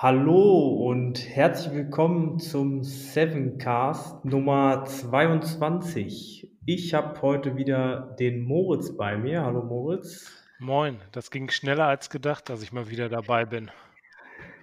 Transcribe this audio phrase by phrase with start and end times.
[0.00, 6.48] Hallo und herzlich willkommen zum Sevencast Nummer 22.
[6.66, 9.42] Ich habe heute wieder den Moritz bei mir.
[9.42, 10.30] Hallo Moritz.
[10.60, 13.72] Moin, das ging schneller als gedacht, dass ich mal wieder dabei bin.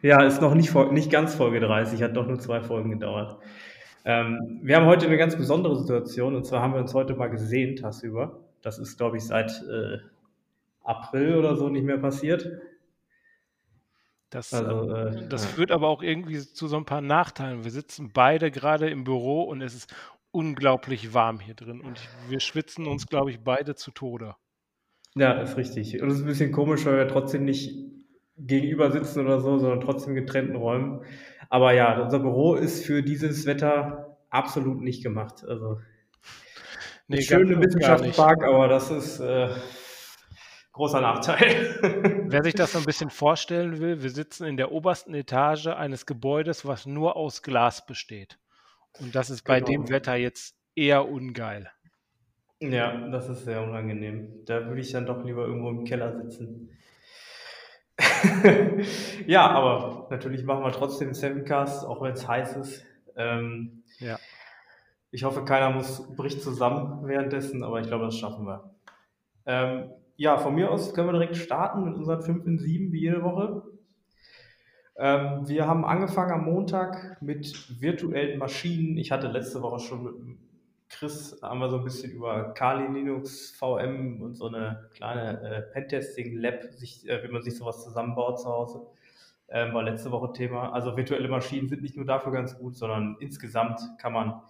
[0.02, 3.38] Ja, ist noch nicht, nicht ganz Folge 30, hat doch nur zwei Folgen gedauert.
[4.06, 7.30] Ähm, wir haben heute eine ganz besondere Situation und zwar haben wir uns heute mal
[7.30, 8.40] gesehen, tagsüber.
[8.62, 9.98] Das ist, glaube ich, seit äh,
[10.86, 12.50] April oder so nicht mehr passiert.
[14.36, 15.50] Das, also, äh, äh das ja.
[15.52, 17.64] führt aber auch irgendwie zu so ein paar Nachteilen.
[17.64, 19.96] Wir sitzen beide gerade im Büro und es ist
[20.32, 24.36] unglaublich warm hier drin und wir schwitzen uns, glaube ich, beide zu Tode.
[25.16, 26.02] Ja, ist richtig.
[26.02, 27.78] Und es ist ein bisschen komisch, weil wir trotzdem nicht
[28.38, 31.06] gegenüber sitzen oder so, sondern trotzdem in getrennten Räumen.
[31.50, 35.46] Aber ja, unser Büro ist für dieses Wetter absolut nicht gemacht.
[35.48, 35.80] Also
[37.08, 39.48] nee, schöne Wissenschaftspark, aber das ist äh,
[40.74, 42.12] großer Nachteil.
[42.32, 46.06] Wer sich das so ein bisschen vorstellen will, wir sitzen in der obersten Etage eines
[46.06, 48.38] Gebäudes, was nur aus Glas besteht.
[49.00, 49.84] Und das ist bei genau.
[49.84, 51.70] dem Wetter jetzt eher ungeil.
[52.60, 54.46] Ja, das ist sehr unangenehm.
[54.46, 56.70] Da würde ich dann doch lieber irgendwo im Keller sitzen.
[59.28, 62.86] ja, aber natürlich machen wir trotzdem Sevencast, auch wenn es heiß ist.
[63.16, 64.20] Ähm, ja.
[65.12, 68.76] Ich hoffe, keiner muss bricht zusammen währenddessen, aber ich glaube, das schaffen wir.
[69.46, 73.02] Ähm, ja, von mir aus können wir direkt starten mit unseren 5 in 7 wie
[73.02, 73.64] jede Woche.
[74.98, 78.98] Ähm, wir haben angefangen am Montag mit virtuellen Maschinen.
[78.98, 80.16] Ich hatte letzte Woche schon mit
[80.88, 85.62] Chris haben wir so ein bisschen über Kali Linux VM und so eine kleine äh,
[85.74, 88.86] Pentesting-Lab, sich, äh, wie man sich sowas zusammenbaut zu Hause.
[89.50, 90.72] Ähm, war letzte Woche Thema.
[90.72, 94.42] Also virtuelle Maschinen sind nicht nur dafür ganz gut, sondern insgesamt kann man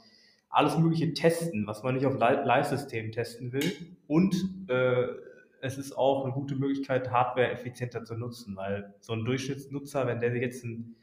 [0.49, 3.71] alles Mögliche testen, was man nicht auf Live-Systemen testen will.
[4.07, 4.35] Und
[4.69, 5.07] äh,
[5.65, 10.19] es ist auch eine gute Möglichkeit, Hardware effizienter zu nutzen, weil so ein Durchschnittsnutzer, wenn
[10.19, 10.95] der sich jetzt ein,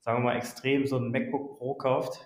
[0.00, 2.20] sagen wir mal, extrem so ein MacBook Pro kauft,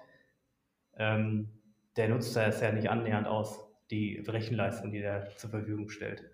[0.96, 1.48] ähm,
[1.96, 6.30] der nutzt das ja nicht annähernd aus, die Rechenleistung, die der zur Verfügung stellt.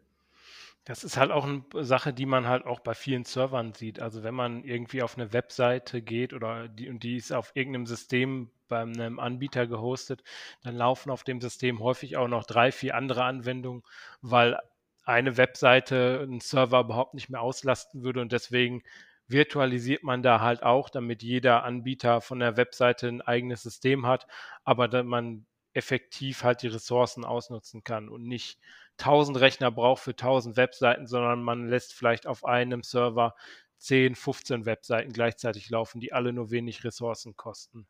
[0.87, 4.01] Das ist halt auch eine Sache, die man halt auch bei vielen Servern sieht.
[4.01, 7.87] Also wenn man irgendwie auf eine Webseite geht oder die, und die ist auf irgendeinem
[7.87, 10.23] System bei einem Anbieter gehostet,
[10.63, 13.83] dann laufen auf dem System häufig auch noch drei, vier andere Anwendungen,
[14.21, 14.59] weil
[15.05, 18.83] eine Webseite einen Server überhaupt nicht mehr auslasten würde und deswegen
[19.27, 24.27] virtualisiert man da halt auch, damit jeder Anbieter von der Webseite ein eigenes System hat,
[24.65, 28.59] aber dass man effektiv halt die Ressourcen ausnutzen kann und nicht
[28.99, 33.35] 1000 Rechner braucht für 1000 Webseiten, sondern man lässt vielleicht auf einem Server
[33.79, 37.87] 10, 15 Webseiten gleichzeitig laufen, die alle nur wenig Ressourcen kosten.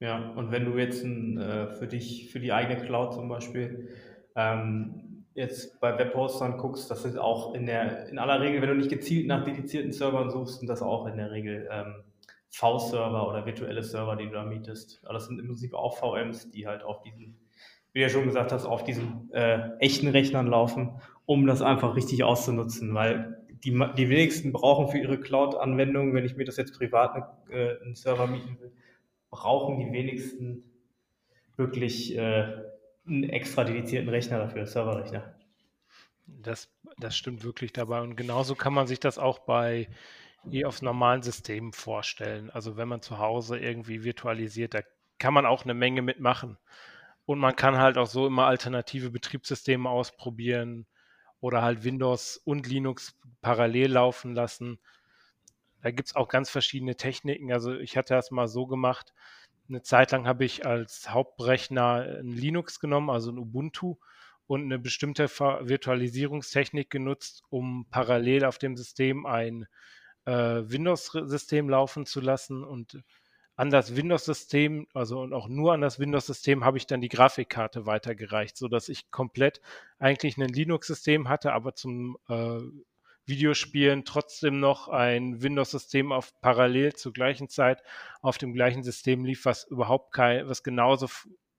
[0.00, 3.90] Ja, und wenn du jetzt ein, äh, für dich, für die eigene Cloud zum Beispiel,
[4.34, 8.74] ähm, jetzt bei Webhostern guckst, das ist auch in der, in aller Regel, wenn du
[8.76, 12.04] nicht gezielt nach dedizierten Servern suchst, sind das auch in der Regel ähm,
[12.50, 15.00] V-Server oder virtuelle Server, die du da mietest.
[15.04, 17.38] Aber das sind im Prinzip auch VMs, die halt auf diesen,
[17.92, 21.96] wie du ja schon gesagt hast, auf diesen äh, echten Rechnern laufen, um das einfach
[21.96, 26.76] richtig auszunutzen, weil die, die wenigsten brauchen für ihre Cloud-Anwendung, wenn ich mir das jetzt
[26.76, 27.16] privat
[27.48, 28.72] äh, einen Server mieten will,
[29.30, 30.64] brauchen die wenigsten
[31.56, 32.64] wirklich äh,
[33.06, 35.34] einen extra dedizierten Rechner dafür, Serverrechner.
[36.26, 38.00] Das, das stimmt wirklich dabei.
[38.00, 39.88] Und genauso kann man sich das auch bei
[40.50, 42.50] eh auf normalen Systemen vorstellen.
[42.50, 44.80] Also wenn man zu Hause irgendwie virtualisiert, da
[45.18, 46.58] kann man auch eine Menge mitmachen.
[47.24, 50.86] Und man kann halt auch so immer alternative Betriebssysteme ausprobieren
[51.40, 54.80] oder halt Windows und Linux parallel laufen lassen.
[55.82, 57.52] Da gibt es auch ganz verschiedene Techniken.
[57.52, 59.12] Also ich hatte das mal so gemacht.
[59.68, 63.96] Eine Zeit lang habe ich als Hauptrechner ein Linux genommen, also ein Ubuntu
[64.46, 69.66] und eine bestimmte Virtualisierungstechnik genutzt, um parallel auf dem System ein
[70.24, 72.64] äh, Windows-System laufen zu lassen.
[72.64, 73.02] Und
[73.56, 77.86] an das Windows-System, also und auch nur an das Windows-System habe ich dann die Grafikkarte
[77.86, 79.60] weitergereicht, sodass ich komplett
[79.98, 82.60] eigentlich ein Linux-System hatte, aber zum äh,
[83.26, 87.82] Videospielen trotzdem noch ein Windows-System auf parallel zur gleichen Zeit
[88.20, 91.08] auf dem gleichen System lief, was überhaupt kein, was genauso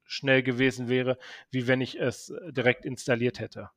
[0.04, 1.18] schnell gewesen wäre,
[1.52, 3.70] wie wenn ich es direkt installiert hätte.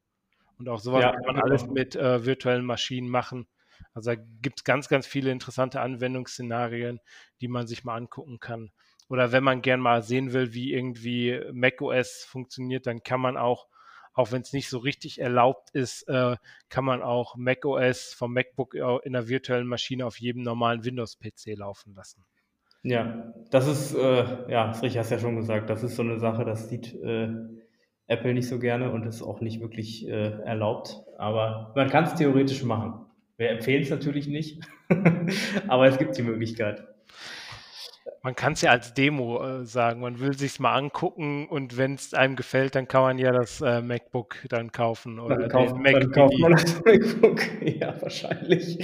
[0.58, 3.46] Und auch sowas ja, kann man alles mit äh, virtuellen Maschinen machen.
[3.94, 7.00] Also da gibt es ganz, ganz viele interessante Anwendungsszenarien,
[7.40, 8.70] die man sich mal angucken kann.
[9.08, 13.68] Oder wenn man gern mal sehen will, wie irgendwie macOS funktioniert, dann kann man auch,
[14.16, 16.36] auch wenn es nicht so richtig erlaubt ist, äh,
[16.70, 21.94] kann man auch macOS vom MacBook in einer virtuellen Maschine auf jedem normalen Windows-PC laufen
[21.94, 22.24] lassen.
[22.82, 26.44] Ja, das ist, äh, ja, das hast ja schon gesagt, das ist so eine Sache,
[26.44, 27.28] das sieht äh,
[28.06, 31.02] Apple nicht so gerne und ist auch nicht wirklich äh, erlaubt.
[31.18, 33.04] Aber man kann es theoretisch machen.
[33.36, 34.62] Wir empfehlen es natürlich nicht,
[35.68, 36.86] aber es gibt die Möglichkeit.
[38.26, 41.94] Man kann es ja als Demo äh, sagen, man will sich mal angucken und wenn
[41.94, 45.76] es einem gefällt, dann kann man ja das äh, MacBook dann kaufen oder dann kauft,
[45.76, 47.40] Mac dann kauft man das MacBook.
[47.62, 48.80] Ja, wahrscheinlich.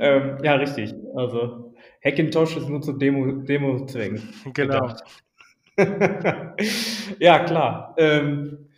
[0.00, 0.94] Ähm, ja, richtig.
[1.14, 4.22] Also Hackintosh ist nur zu Demo, Demo-Zwängen.
[4.54, 4.90] Genau.
[7.18, 7.94] ja, klar.
[7.98, 8.70] Ähm,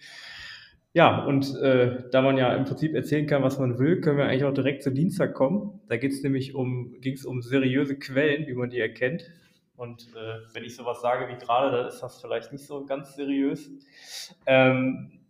[0.95, 4.25] ja, und äh, da man ja im Prinzip erzählen kann, was man will, können wir
[4.25, 5.81] eigentlich auch direkt zu Dienstag kommen.
[5.87, 9.31] Da geht es nämlich um, ging es um seriöse Quellen, wie man die erkennt.
[9.79, 13.15] Und äh, wenn ich sowas sage wie gerade, dann ist das vielleicht nicht so ganz
[13.15, 13.71] seriös.
[14.45, 15.21] Ähm,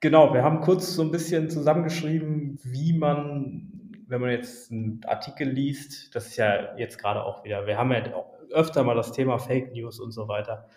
[0.00, 5.48] genau, wir haben kurz so ein bisschen zusammengeschrieben, wie man, wenn man jetzt einen Artikel
[5.48, 8.04] liest, das ist ja jetzt gerade auch wieder, wir haben ja
[8.52, 10.68] öfter mal das Thema Fake News und so weiter.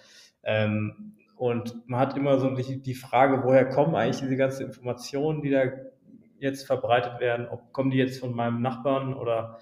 [0.44, 5.50] Ähm, und man hat immer so die, Frage, woher kommen eigentlich diese ganzen Informationen, die
[5.50, 5.64] da
[6.40, 7.46] jetzt verbreitet werden?
[7.50, 9.60] Ob kommen die jetzt von meinem Nachbarn oder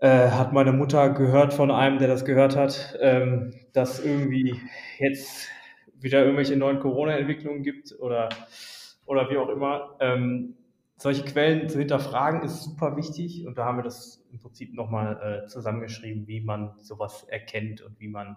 [0.00, 4.60] äh, hat meine Mutter gehört von einem, der das gehört hat, ähm, dass irgendwie
[4.98, 5.48] jetzt
[6.00, 8.28] wieder irgendwelche neuen Corona-Entwicklungen gibt oder,
[9.06, 9.96] oder wie auch immer.
[10.00, 10.54] Ähm,
[10.96, 15.42] solche Quellen zu hinterfragen ist super wichtig und da haben wir das im Prinzip nochmal
[15.44, 18.36] äh, zusammengeschrieben, wie man sowas erkennt und wie man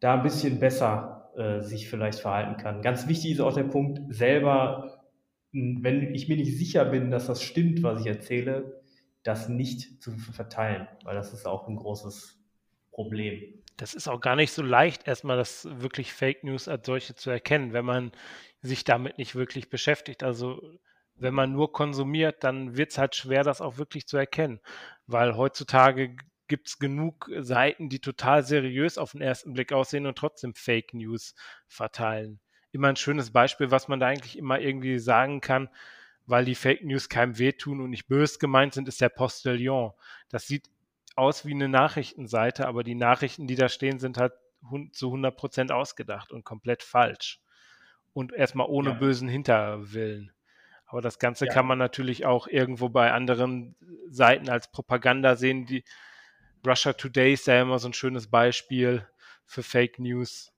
[0.00, 2.82] da ein bisschen besser äh, sich vielleicht verhalten kann.
[2.82, 5.02] Ganz wichtig ist auch der Punkt, selber,
[5.52, 8.83] wenn ich mir nicht sicher bin, dass das stimmt, was ich erzähle,
[9.24, 12.38] das nicht zu verteilen, weil das ist auch ein großes
[12.92, 13.62] Problem.
[13.76, 17.30] Das ist auch gar nicht so leicht, erstmal das wirklich Fake News als solche zu
[17.30, 18.12] erkennen, wenn man
[18.62, 20.22] sich damit nicht wirklich beschäftigt.
[20.22, 20.62] Also
[21.16, 24.60] wenn man nur konsumiert, dann wird es halt schwer, das auch wirklich zu erkennen,
[25.06, 26.16] weil heutzutage
[26.46, 30.92] gibt es genug Seiten, die total seriös auf den ersten Blick aussehen und trotzdem Fake
[30.92, 31.34] News
[31.66, 32.40] verteilen.
[32.70, 35.68] Immer ein schönes Beispiel, was man da eigentlich immer irgendwie sagen kann,
[36.26, 39.92] weil die Fake News keinem wehtun und nicht böse gemeint sind, ist der Postillon.
[40.28, 40.68] Das sieht
[41.16, 44.32] aus wie eine Nachrichtenseite, aber die Nachrichten, die da stehen, sind halt
[44.92, 47.40] zu 100 Prozent ausgedacht und komplett falsch.
[48.12, 48.94] Und erstmal ohne ja.
[48.94, 50.32] bösen Hinterwillen.
[50.86, 51.52] Aber das Ganze ja.
[51.52, 53.74] kann man natürlich auch irgendwo bei anderen
[54.08, 55.84] Seiten als Propaganda sehen, die,
[56.66, 59.06] Russia Today ist ja immer so ein schönes Beispiel
[59.44, 60.52] für Fake News,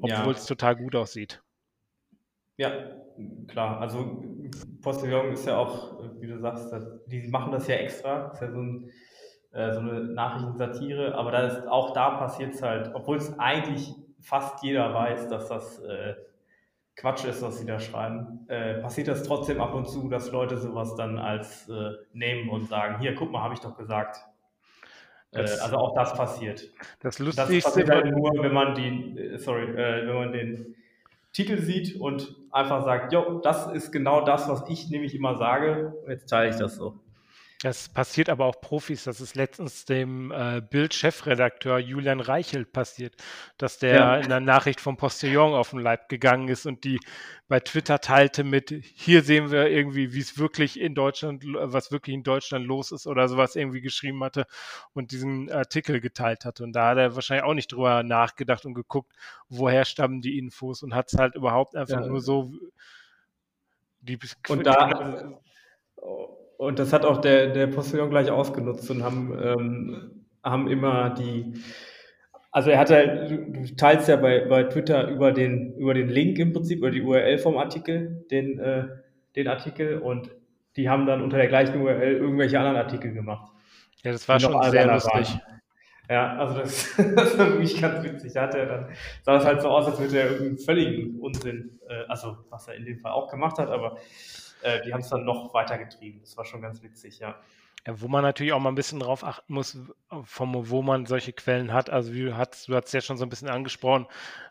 [0.00, 0.30] obwohl ja.
[0.32, 1.42] es total gut aussieht.
[2.56, 2.70] Ja,
[3.48, 3.80] klar.
[3.80, 4.22] Also
[4.82, 6.72] Postillon ist ja auch, wie du sagst,
[7.06, 8.28] die machen das ja extra.
[8.28, 8.90] Das ist ja so, ein,
[9.52, 13.94] äh, so eine Nachrichtensatire, aber da ist, auch da passiert es halt, obwohl es eigentlich
[14.20, 16.14] fast jeder weiß, dass das äh,
[16.96, 20.56] Quatsch ist, was sie da schreiben, äh, passiert das trotzdem ab und zu, dass Leute
[20.58, 24.18] sowas dann als äh, nehmen und sagen, hier, guck mal, habe ich doch gesagt.
[25.32, 26.72] Das, äh, also auch das passiert.
[27.00, 30.76] Das Lustigste das passiert halt nur, wenn man die, sorry, wenn man den
[31.34, 35.92] Titel sieht und einfach sagt, jo, das ist genau das, was ich nämlich immer sage.
[36.08, 37.00] Jetzt teile ich das so.
[37.64, 39.04] Das passiert aber auch Profis.
[39.04, 43.14] Das ist letztens dem äh, Bild-Chefredakteur Julian Reichelt passiert,
[43.56, 44.16] dass der ja.
[44.18, 47.00] in der Nachricht vom Postillon auf den Leib gegangen ist und die
[47.48, 52.12] bei Twitter teilte mit, hier sehen wir irgendwie, wie es wirklich in Deutschland, was wirklich
[52.12, 54.44] in Deutschland los ist oder sowas irgendwie geschrieben hatte
[54.92, 56.64] und diesen Artikel geteilt hatte.
[56.64, 59.14] Und da hat er wahrscheinlich auch nicht drüber nachgedacht und geguckt,
[59.48, 62.06] woher stammen die Infos und hat es halt überhaupt einfach ja.
[62.08, 62.52] nur so
[64.02, 64.18] die
[64.48, 65.32] und da,
[65.96, 66.43] und
[66.74, 71.54] das hat auch der, der Postillon gleich ausgenutzt und haben, ähm, haben immer die,
[72.50, 76.38] also er hat halt, du teilst ja bei, bei Twitter über den, über den Link
[76.38, 78.86] im Prinzip, über die URL vom Artikel, den, äh,
[79.36, 80.30] den Artikel und
[80.76, 83.52] die haben dann unter der gleichen URL irgendwelche anderen Artikel gemacht.
[84.02, 85.12] Ja, das war schon sehr lustig.
[85.12, 85.54] Waren.
[86.08, 88.32] Ja, also das, das war wirklich ganz witzig.
[88.34, 88.88] Da hat er dann,
[89.22, 92.74] sah das halt so aus, als würde er irgendeinen völligen Unsinn, äh, also was er
[92.74, 93.96] in dem Fall auch gemacht hat, aber
[94.64, 96.20] äh, die haben es dann noch weiter getrieben.
[96.20, 97.36] Das war schon ganz witzig, ja.
[97.86, 99.76] Ja, wo man natürlich auch mal ein bisschen drauf achten muss,
[100.22, 101.90] vom, wo man solche Quellen hat.
[101.90, 104.06] Also wie du hast, du hast ja schon so ein bisschen angesprochen,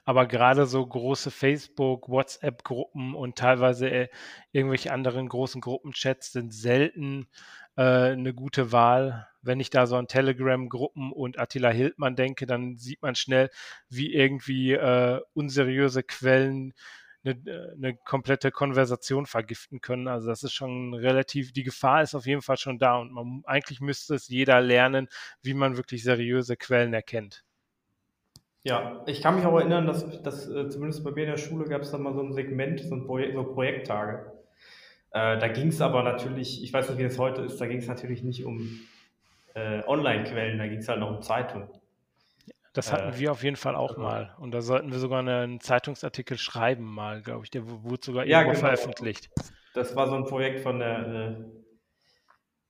[0.05, 4.08] aber gerade so große Facebook, WhatsApp-Gruppen und teilweise äh,
[4.51, 7.27] irgendwelche anderen großen Gruppenchats sind selten
[7.75, 9.27] äh, eine gute Wahl.
[9.41, 13.50] Wenn ich da so an Telegram-Gruppen und Attila Hildmann denke, dann sieht man schnell,
[13.89, 16.75] wie irgendwie äh, unseriöse Quellen
[17.24, 20.08] eine, eine komplette Konversation vergiften können.
[20.08, 23.44] Also das ist schon relativ, die Gefahr ist auf jeden Fall schon da und man,
[23.46, 25.08] eigentlich müsste es jeder lernen,
[25.42, 27.44] wie man wirklich seriöse Quellen erkennt.
[28.63, 31.65] Ja, ich kann mich auch erinnern, dass, dass äh, zumindest bei mir in der Schule
[31.65, 34.32] gab es dann mal so ein Segment, so, ein Projek so Projekttage.
[35.12, 37.80] Äh, da ging es aber natürlich, ich weiß nicht, wie es heute ist, da ging
[37.80, 38.80] es natürlich nicht um
[39.53, 41.68] äh, Online-Quellen, da ging es halt noch um Zeitungen.
[42.74, 44.36] Das hatten äh, wir auf jeden Fall auch also, mal.
[44.39, 47.51] Und da sollten wir sogar einen Zeitungsartikel schreiben mal, glaube ich.
[47.51, 48.68] Der wurde sogar ja, irgendwo genau.
[48.68, 49.30] veröffentlicht.
[49.74, 51.46] Das war so ein Projekt von der,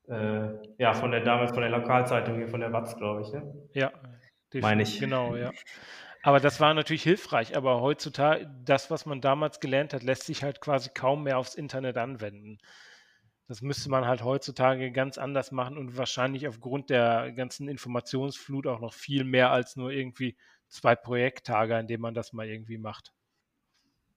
[0.10, 3.32] äh, äh, ja, von der damals von der Lokalzeitung hier, von der Watz, glaube ich,
[3.32, 3.54] ne?
[3.74, 3.92] Ja,
[4.54, 5.00] meine ich.
[5.00, 5.52] Genau, ja.
[6.22, 10.42] Aber das war natürlich hilfreich, aber heutzutage, das, was man damals gelernt hat, lässt sich
[10.42, 12.60] halt quasi kaum mehr aufs Internet anwenden.
[13.48, 18.80] Das müsste man halt heutzutage ganz anders machen und wahrscheinlich aufgrund der ganzen Informationsflut auch
[18.80, 20.38] noch viel mehr als nur irgendwie
[20.70, 23.14] zwei Projekttage, an denen man das mal irgendwie macht.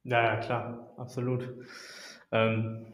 [0.05, 1.53] Ja, ja, klar, absolut.
[2.31, 2.87] Ähm,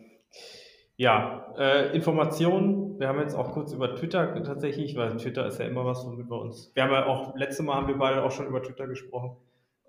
[0.96, 2.98] ja, äh, Informationen.
[2.98, 6.30] Wir haben jetzt auch kurz über Twitter tatsächlich, weil Twitter ist ja immer was, womit
[6.30, 6.70] wir uns.
[6.74, 9.36] Wir haben ja auch, letzte Mal haben wir beide auch schon über Twitter gesprochen.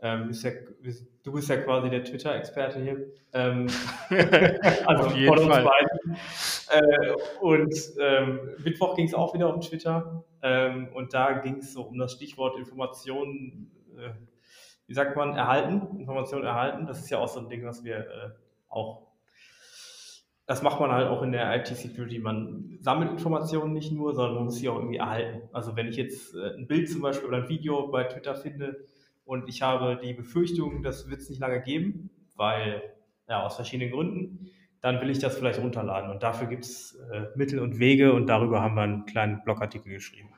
[0.03, 0.51] Ähm, bist ja,
[1.24, 3.07] du bist ja quasi der Twitter-Experte hier.
[3.31, 3.67] Ähm,
[4.86, 5.88] also Auf jeden Fall.
[6.69, 10.25] Äh, und ähm, Mittwoch ging es auch wieder um Twitter.
[10.41, 14.10] Ähm, und da ging es so um das Stichwort Informationen, äh,
[14.88, 16.86] wie sagt man, erhalten, Informationen erhalten.
[16.86, 18.29] Das ist ja auch so ein Ding, was wir äh,
[18.67, 19.07] auch
[20.45, 22.19] das macht man halt auch in der IT-Security.
[22.19, 25.48] Man sammelt Informationen nicht nur, sondern man muss sie auch irgendwie erhalten.
[25.53, 28.83] Also wenn ich jetzt äh, ein Bild zum Beispiel oder ein Video bei Twitter finde
[29.25, 32.81] und ich habe die Befürchtung, das wird es nicht lange geben, weil,
[33.27, 34.49] ja, aus verschiedenen Gründen,
[34.81, 36.11] dann will ich das vielleicht runterladen.
[36.11, 39.93] Und dafür gibt es äh, Mittel und Wege und darüber haben wir einen kleinen Blogartikel
[39.93, 40.33] geschrieben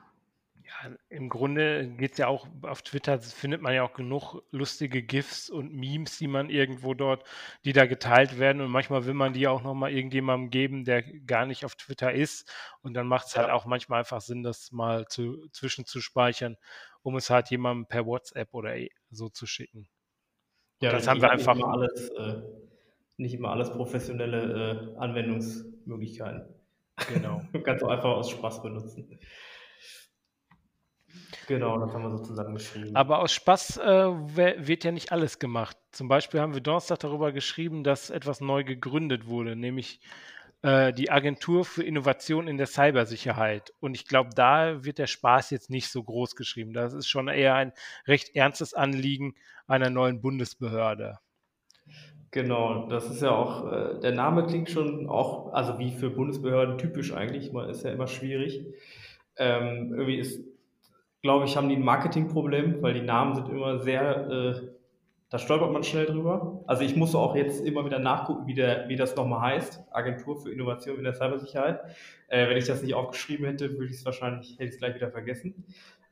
[1.08, 5.50] im Grunde geht es ja auch auf Twitter, findet man ja auch genug lustige GIFs
[5.50, 7.24] und Memes, die man irgendwo dort,
[7.64, 8.60] die da geteilt werden.
[8.62, 12.50] Und manchmal will man die auch nochmal irgendjemandem geben, der gar nicht auf Twitter ist.
[12.82, 16.56] Und dann macht es halt auch manchmal einfach Sinn, das mal zu, zwischenzuspeichern,
[17.06, 19.88] um es halt jemandem per WhatsApp oder e, so zu schicken.
[20.82, 21.54] Ja, das haben wir einfach.
[21.54, 22.42] Nicht immer alles, äh,
[23.16, 26.52] nicht immer alles professionelle äh, Anwendungsmöglichkeiten.
[27.08, 27.42] Genau.
[27.54, 29.20] auch einfach aus Spaß benutzen.
[31.46, 32.96] Genau, das haben wir so zusammengeschrieben.
[32.96, 35.76] Aber aus Spaß äh, wird ja nicht alles gemacht.
[35.92, 40.00] Zum Beispiel haben wir Donnerstag darüber geschrieben, dass etwas neu gegründet wurde, nämlich
[40.62, 43.72] äh, die Agentur für Innovation in der Cybersicherheit.
[43.80, 46.72] Und ich glaube, da wird der Spaß jetzt nicht so groß geschrieben.
[46.72, 47.72] Das ist schon eher ein
[48.06, 49.34] recht ernstes Anliegen
[49.66, 51.18] einer neuen Bundesbehörde.
[52.30, 56.76] Genau, das ist ja auch, äh, der Name klingt schon auch, also wie für Bundesbehörden
[56.76, 58.66] typisch eigentlich, man ist ja immer schwierig.
[59.38, 60.40] Ähm, irgendwie ist
[61.26, 64.68] glaube ich, haben die ein Marketingproblem, weil die Namen sind immer sehr, äh,
[65.28, 66.62] da stolpert man schnell drüber.
[66.66, 69.84] Also ich muss auch jetzt immer wieder nachgucken, wie, der, wie das nochmal heißt.
[69.90, 71.80] Agentur für Innovation in der Cybersicherheit.
[72.28, 74.94] Äh, wenn ich das nicht aufgeschrieben hätte, würde ich es wahrscheinlich, hätte ich es gleich
[74.94, 75.64] wieder vergessen.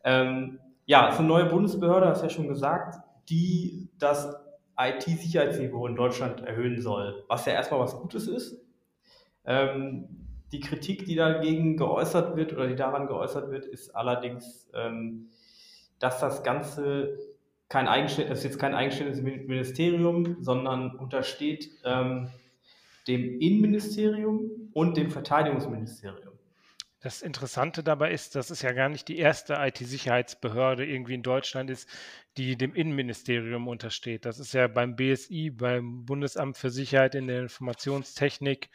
[0.02, 2.97] Ähm, ja, es ist eine neue Bundesbehörde, hast du ja schon gesagt,
[3.28, 4.37] die das
[4.76, 7.25] IT-Sicherheitsniveau in Deutschland erhöhen soll.
[7.28, 8.61] Was ja erstmal was Gutes ist.
[9.44, 10.09] Ähm,
[10.50, 15.28] die Kritik, die dagegen geäußert wird oder die daran geäußert wird, ist allerdings, ähm,
[16.00, 17.16] dass das Ganze
[17.74, 22.28] kein eigenständiges, ist jetzt kein eigenständiges Ministerium, sondern untersteht ähm,
[23.08, 26.33] dem Innenministerium und dem Verteidigungsministerium.
[27.04, 31.68] Das Interessante dabei ist, dass es ja gar nicht die erste IT-Sicherheitsbehörde irgendwie in Deutschland
[31.68, 31.87] ist,
[32.38, 34.25] die dem Innenministerium untersteht.
[34.25, 38.70] Das ist ja beim BSI, beim Bundesamt für Sicherheit in der Informationstechnik,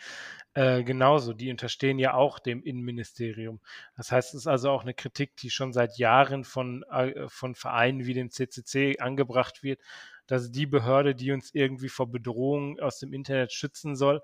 [0.54, 3.62] äh, genauso, die unterstehen ja auch dem Innenministerium.
[3.98, 7.56] Das heißt, es ist also auch eine Kritik, die schon seit Jahren von, äh, von
[7.56, 9.82] Vereinen wie dem CCC angebracht wird,
[10.28, 14.22] dass die Behörde, die uns irgendwie vor Bedrohungen aus dem Internet schützen soll,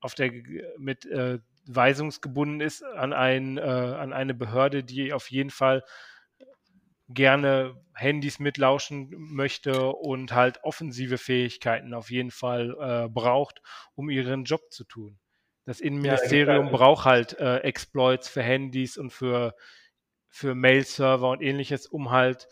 [0.00, 0.32] auf der
[0.78, 5.82] mit äh, weisungsgebunden ist an, ein, äh, an eine Behörde, die auf jeden Fall
[7.08, 13.62] gerne Handys mitlauschen möchte und halt offensive Fähigkeiten auf jeden Fall äh, braucht,
[13.94, 15.18] um ihren Job zu tun.
[15.66, 19.54] Das Innenministerium ja, braucht halt äh, Exploits für Handys und für,
[20.28, 22.48] für Mail-Server und ähnliches, um halt,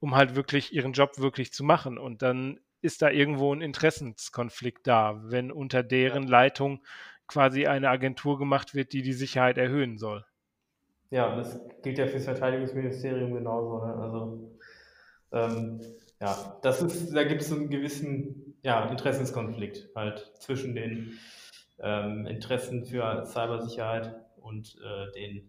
[0.00, 1.98] um halt wirklich ihren Job wirklich zu machen.
[1.98, 6.84] Und dann ist da irgendwo ein Interessenskonflikt da, wenn unter deren Leitung
[7.28, 10.24] quasi eine Agentur gemacht wird, die die Sicherheit erhöhen soll.
[11.10, 13.84] Ja, das gilt ja für das Verteidigungsministerium genauso.
[13.84, 13.94] Ne?
[13.94, 14.58] Also
[15.32, 15.80] ähm,
[16.20, 21.18] ja, das ist, da gibt es einen gewissen ja, Interessenskonflikt halt zwischen den
[21.80, 25.48] ähm, Interessen für Cybersicherheit und äh, den,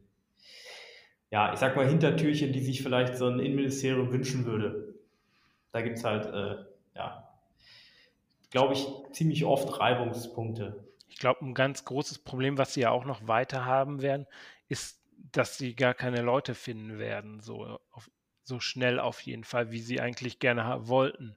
[1.32, 4.94] ja, ich sag mal, Hintertürchen, die sich vielleicht so ein Innenministerium wünschen würde.
[5.72, 6.64] Da gibt es halt, äh,
[6.96, 7.28] ja,
[8.52, 10.89] glaube ich, ziemlich oft Reibungspunkte.
[11.20, 14.26] Ich glaube, ein ganz großes Problem, was sie ja auch noch weiter haben werden,
[14.70, 18.10] ist, dass sie gar keine Leute finden werden, so auf,
[18.46, 21.36] so schnell auf jeden Fall, wie sie eigentlich gerne wollten.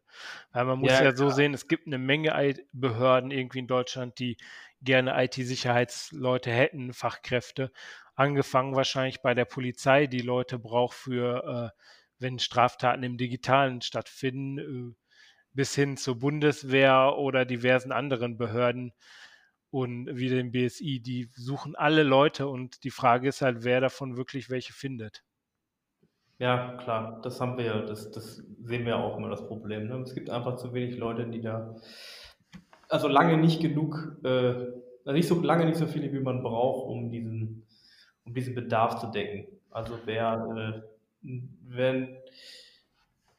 [0.52, 4.20] Weil man muss ja, ja so sehen, es gibt eine Menge Behörden irgendwie in Deutschland,
[4.20, 4.36] die
[4.82, 7.72] gerne IT-Sicherheitsleute hätten, Fachkräfte.
[8.14, 11.82] Angefangen wahrscheinlich bei der Polizei, die Leute braucht für, äh,
[12.20, 14.94] wenn Straftaten im Digitalen stattfinden, äh,
[15.54, 18.92] bis hin zur Bundeswehr oder diversen anderen Behörden.
[19.72, 24.18] Und wie den BSI, die suchen alle Leute und die Frage ist halt, wer davon
[24.18, 25.24] wirklich welche findet.
[26.38, 29.88] Ja, klar, das haben wir ja, das, das sehen wir auch immer das Problem.
[29.88, 29.96] Ne?
[30.02, 31.74] Es gibt einfach zu wenig Leute, die da,
[32.90, 34.66] also lange nicht genug, äh,
[35.04, 37.66] also nicht so lange nicht so viele, wie man braucht, um diesen,
[38.24, 39.46] um diesen Bedarf zu decken.
[39.70, 40.82] Also wer,
[41.24, 41.30] äh,
[41.66, 42.18] wenn,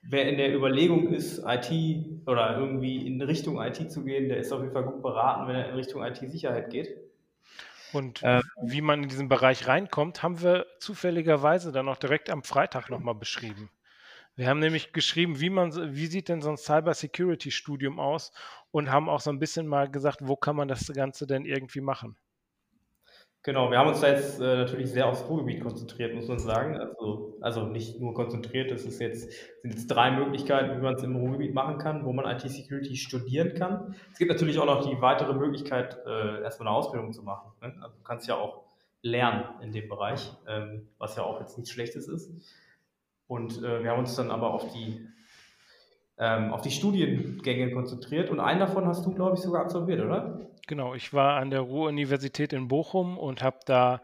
[0.03, 1.71] wer in der Überlegung ist, IT
[2.27, 5.55] oder irgendwie in Richtung IT zu gehen, der ist auf jeden Fall gut beraten, wenn
[5.55, 6.89] er in Richtung IT-Sicherheit geht.
[7.91, 12.43] Und ähm, wie man in diesen Bereich reinkommt, haben wir zufälligerweise dann auch direkt am
[12.43, 13.69] Freitag nochmal beschrieben.
[14.35, 18.31] Wir haben nämlich geschrieben, wie man, wie sieht denn so ein Cyber Security Studium aus
[18.71, 21.81] und haben auch so ein bisschen mal gesagt, wo kann man das Ganze denn irgendwie
[21.81, 22.17] machen?
[23.45, 26.77] Genau, wir haben uns da jetzt äh, natürlich sehr aufs Ruhrgebiet konzentriert, muss man sagen.
[26.77, 29.29] Also, also nicht nur konzentriert, es ist jetzt,
[29.61, 33.53] sind jetzt drei Möglichkeiten, wie man es im Ruhrgebiet machen kann, wo man IT-Security studieren
[33.53, 33.95] kann.
[34.13, 37.51] Es gibt natürlich auch noch die weitere Möglichkeit, äh, erstmal eine Ausbildung zu machen.
[37.61, 37.75] Ne?
[37.81, 38.63] Also du kannst ja auch
[39.01, 42.31] lernen in dem Bereich, ähm, was ja auch jetzt nichts Schlechtes ist.
[43.27, 45.05] Und äh, wir haben uns dann aber auf die,
[46.17, 50.39] ähm, auf die Studiengänge konzentriert und einen davon hast du, glaube ich, sogar absolviert, oder?
[50.67, 54.01] Genau, ich war an der Ruhr-Universität in Bochum und habe da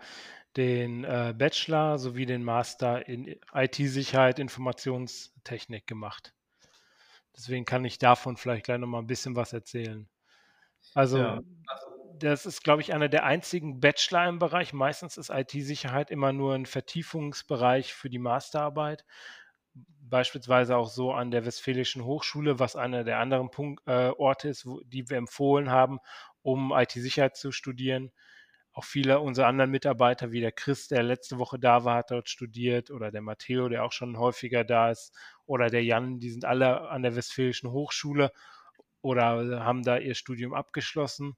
[0.57, 6.33] den äh, Bachelor sowie den Master in IT-Sicherheit, Informationstechnik gemacht.
[7.35, 10.09] Deswegen kann ich davon vielleicht gleich nochmal ein bisschen was erzählen.
[10.93, 11.39] Also, ja.
[12.17, 14.73] das ist, glaube ich, einer der einzigen Bachelor im Bereich.
[14.73, 19.05] Meistens ist IT-Sicherheit immer nur ein Vertiefungsbereich für die Masterarbeit.
[20.01, 24.65] Beispielsweise auch so an der Westfälischen Hochschule, was einer der anderen Punkt, äh, Orte ist,
[24.65, 25.99] wo, die wir empfohlen haben,
[26.41, 28.11] um IT-Sicherheit zu studieren.
[28.71, 32.29] Auch viele unserer anderen Mitarbeiter, wie der Chris, der letzte Woche da war, hat dort
[32.29, 35.15] studiert, oder der Matteo, der auch schon häufiger da ist,
[35.45, 38.31] oder der Jan, die sind alle an der Westfälischen Hochschule
[39.01, 41.35] oder haben da ihr Studium abgeschlossen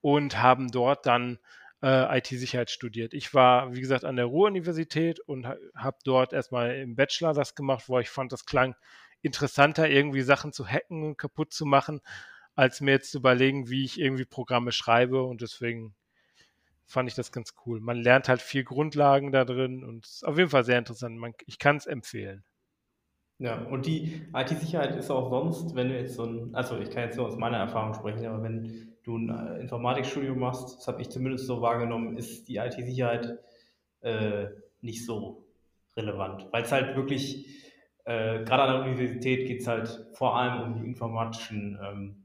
[0.00, 1.38] und haben dort dann
[1.82, 3.14] äh, IT-Sicherheit studiert.
[3.14, 7.54] Ich war, wie gesagt, an der Ruhr-Universität und ha habe dort erstmal im Bachelor das
[7.54, 8.74] gemacht, wo ich fand, das klang
[9.22, 12.00] interessanter, irgendwie Sachen zu hacken und kaputt zu machen,
[12.54, 15.94] als mir jetzt zu überlegen, wie ich irgendwie Programme schreibe und deswegen
[16.86, 17.80] fand ich das ganz cool.
[17.80, 21.16] Man lernt halt viel Grundlagen da drin und es ist auf jeden Fall sehr interessant.
[21.18, 22.44] Man, ich kann es empfehlen.
[23.38, 27.04] Ja, und die IT-Sicherheit ist auch sonst, wenn du jetzt so ein, also ich kann
[27.04, 31.02] jetzt nur aus meiner Erfahrung sprechen, aber wenn du ein äh, Informatikstudium machst, das habe
[31.02, 33.38] ich zumindest so wahrgenommen, ist die IT-Sicherheit
[34.02, 34.46] äh,
[34.82, 35.46] nicht so
[35.96, 37.48] relevant, weil es halt wirklich,
[38.04, 42.23] äh, gerade an der Universität geht es halt vor allem um die informatischen ähm,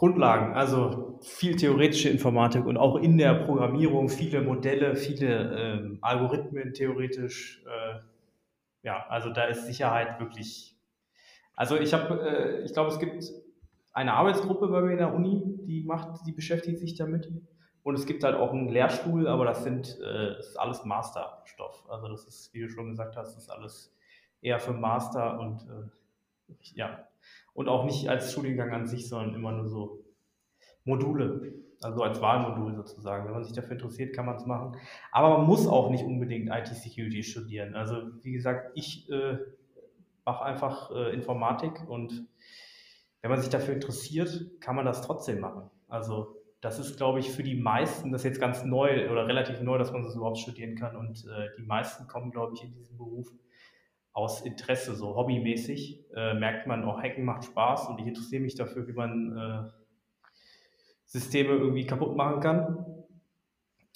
[0.00, 6.72] Grundlagen, also viel theoretische Informatik und auch in der Programmierung viele Modelle, viele ähm, Algorithmen
[6.72, 7.62] theoretisch.
[7.66, 7.98] Äh,
[8.82, 10.74] ja, also da ist Sicherheit wirklich.
[11.54, 13.30] Also ich habe, äh, ich glaube, es gibt
[13.92, 17.30] eine Arbeitsgruppe bei mir in der Uni, die macht, die beschäftigt sich damit.
[17.82, 21.84] Und es gibt halt auch einen Lehrstuhl, aber das sind, äh, das ist alles Masterstoff.
[21.90, 23.94] Also das ist, wie du schon gesagt hast, das ist alles
[24.40, 27.06] eher für Master und äh, ja,
[27.54, 30.04] und auch nicht als Studiengang an sich, sondern immer nur so
[30.84, 33.26] Module, also als Wahlmodul sozusagen.
[33.26, 34.76] Wenn man sich dafür interessiert, kann man es machen.
[35.12, 37.74] Aber man muss auch nicht unbedingt IT-Security studieren.
[37.74, 39.38] Also wie gesagt, ich äh,
[40.24, 42.26] mache einfach äh, Informatik und
[43.22, 45.70] wenn man sich dafür interessiert, kann man das trotzdem machen.
[45.88, 49.60] Also das ist, glaube ich, für die meisten, das ist jetzt ganz neu oder relativ
[49.60, 50.96] neu, dass man das überhaupt studieren kann.
[50.96, 53.30] Und äh, die meisten kommen, glaube ich, in diesen Beruf
[54.12, 58.54] aus Interesse, so hobbymäßig, äh, merkt man auch, Hacken macht Spaß und ich interessiere mich
[58.54, 59.70] dafür, wie man äh,
[61.06, 62.84] Systeme irgendwie kaputt machen kann.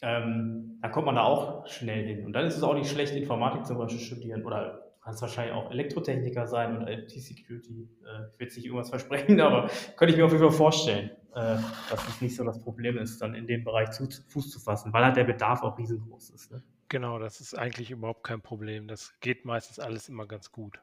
[0.02, 2.26] Ähm, dann kommt man da auch schnell hin.
[2.26, 5.70] Und dann ist es auch nicht schlecht, Informatik zum Beispiel studieren oder kannst wahrscheinlich auch
[5.70, 7.88] Elektrotechniker sein und IT-Security.
[8.04, 11.10] Äh, ich will jetzt nicht irgendwas versprechen, aber könnte ich mir auf jeden Fall vorstellen,
[11.34, 11.56] äh,
[11.90, 14.92] dass es nicht so das Problem ist, dann in dem Bereich zu, Fuß zu fassen,
[14.92, 16.50] weil halt der Bedarf auch riesengroß ist.
[16.50, 16.62] Ne?
[16.88, 18.88] Genau, das ist eigentlich überhaupt kein Problem.
[18.88, 20.80] Das geht meistens alles immer ganz gut.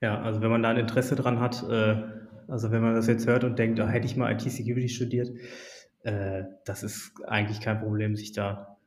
[0.00, 2.02] Ja, also wenn man da ein Interesse dran hat, äh,
[2.48, 5.30] also wenn man das jetzt hört und denkt, da hätte ich mal IT-Security studiert,
[6.02, 8.78] äh, das ist eigentlich kein Problem, sich da,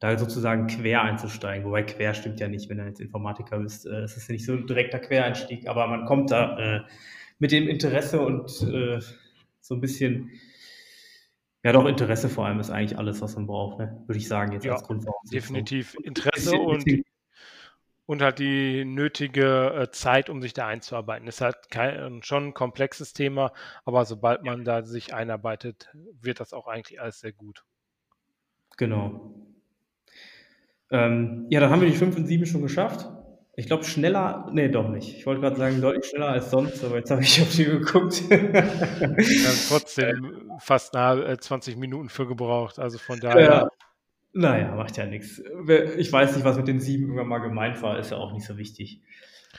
[0.00, 1.64] da sozusagen quer einzusteigen.
[1.64, 3.86] Wobei quer stimmt ja nicht, wenn du jetzt Informatiker bist.
[3.86, 6.80] Äh, es ist ja nicht so ein direkter Quereinstieg, aber man kommt da äh,
[7.38, 9.00] mit dem Interesse und äh,
[9.60, 10.30] so ein bisschen
[11.64, 14.02] ja, doch, Interesse vor allem ist eigentlich alles, was man braucht, ne?
[14.06, 15.30] würde ich sagen, jetzt ja, als Grundvoraussetzung.
[15.32, 16.84] Definitiv Interesse und,
[18.06, 21.26] und halt die nötige äh, Zeit, um sich da einzuarbeiten.
[21.26, 23.52] Ist halt kein, schon ein komplexes Thema,
[23.84, 27.64] aber sobald man da sich einarbeitet, wird das auch eigentlich alles sehr gut.
[28.76, 29.34] Genau.
[30.90, 33.10] Ähm, ja, dann haben wir die 5 und 7 schon geschafft.
[33.58, 35.16] Ich glaube schneller, nee, doch nicht.
[35.18, 38.22] Ich wollte gerade sagen, deutlich schneller als sonst, aber jetzt habe ich auf die geguckt.
[38.30, 43.42] ja, trotzdem fast nahe 20 äh, Minuten für gebraucht, also von daher.
[43.42, 43.68] Ja.
[44.32, 45.42] Naja, macht ja nichts.
[45.96, 48.46] Ich weiß nicht, was mit den sieben irgendwann mal gemeint war, ist ja auch nicht
[48.46, 49.02] so wichtig.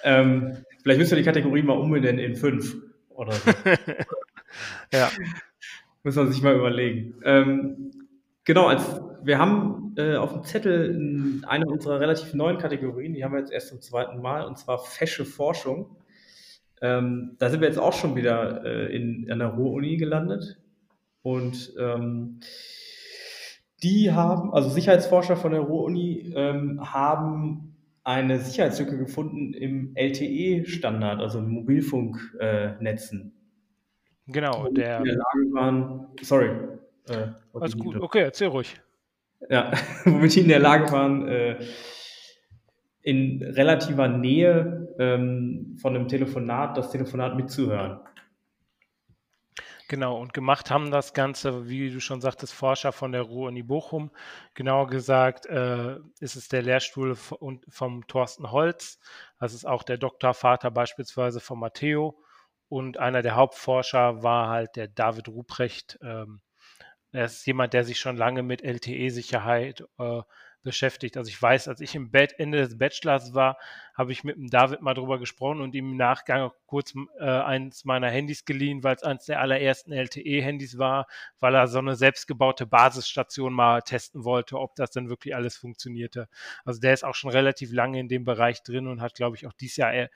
[0.01, 2.77] Ähm, vielleicht müssen wir die Kategorie mal umbenennen in fünf
[3.09, 3.51] oder so.
[4.93, 5.11] ja.
[6.03, 7.15] Muss man sich mal überlegen.
[7.25, 7.91] Ähm,
[8.49, 13.33] genau, als wir haben äh, auf dem Zettel eine unserer relativ neuen Kategorien, die haben
[13.33, 15.97] wir jetzt erst zum zweiten Mal, und zwar fesche Forschung.
[16.81, 20.57] Ähm, da sind wir jetzt auch schon wieder äh, in, an der Ruhr-Uni gelandet.
[21.21, 22.39] Und ähm,
[23.83, 31.39] die haben, also Sicherheitsforscher von der Ruhr-Uni ähm, haben eine Sicherheitslücke gefunden im LTE-Standard, also
[31.39, 33.31] Mobilfunknetzen.
[34.25, 34.97] Äh, genau, der.
[34.97, 36.78] In der Lage waren, sorry.
[37.07, 38.81] Äh, Alles gut, okay, erzähl ruhig.
[39.49, 39.71] Ja,
[40.05, 41.57] womit die in der Lage waren, äh,
[43.01, 48.01] in relativer Nähe ähm, von einem Telefonat das Telefonat mitzuhören.
[49.89, 54.11] Genau, und gemacht haben das Ganze, wie du schon sagtest, Forscher von der Ruhr-Uni Bochum.
[54.53, 58.99] Genauer gesagt äh, ist es der Lehrstuhl vom, vom Thorsten Holz.
[59.39, 62.21] Das ist auch der Doktorvater beispielsweise von Matteo.
[62.67, 65.97] Und einer der Hauptforscher war halt der David Ruprecht.
[66.03, 66.41] Ähm,
[67.11, 70.21] er ist jemand, der sich schon lange mit LTE-Sicherheit äh,
[70.63, 71.15] beschäftigt.
[71.15, 73.57] Also ich weiß, als ich im Bett Ende des Bachelors war,
[73.95, 77.85] habe ich mit dem David mal drüber gesprochen und ihm im Nachgang kurz äh, eins
[77.85, 81.07] meiner Handys geliehen, weil es eines der allerersten LTE-Handys war,
[81.39, 86.27] weil er so eine selbstgebaute Basisstation mal testen wollte, ob das denn wirklich alles funktionierte.
[86.65, 89.47] Also der ist auch schon relativ lange in dem Bereich drin und hat, glaube ich,
[89.47, 90.09] auch dieses Jahr äh,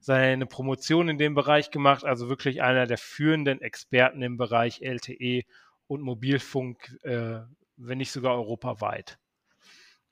[0.00, 2.04] seine Promotion in dem Bereich gemacht.
[2.04, 5.44] Also wirklich einer der führenden Experten im Bereich LTE
[5.88, 7.40] und Mobilfunk, äh,
[7.76, 9.18] wenn nicht sogar europaweit.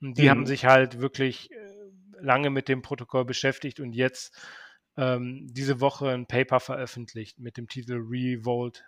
[0.01, 0.29] Und die mhm.
[0.29, 1.55] haben sich halt wirklich äh,
[2.19, 4.37] lange mit dem Protokoll beschäftigt und jetzt
[4.97, 8.83] ähm, diese Woche ein Paper veröffentlicht mit dem Titel Revolt.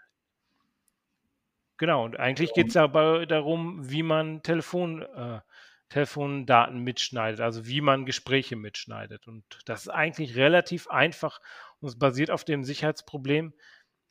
[1.78, 5.40] Genau, und eigentlich geht es dabei darum, wie man Telefon, äh,
[5.88, 9.28] Telefondaten mitschneidet, also wie man Gespräche mitschneidet.
[9.28, 11.40] Und das ist eigentlich relativ einfach
[11.80, 13.54] und es basiert auf dem Sicherheitsproblem,